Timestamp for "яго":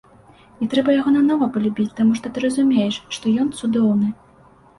0.95-1.09